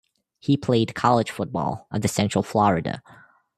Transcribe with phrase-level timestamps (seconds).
[0.39, 3.03] He played college football at the Central Florida.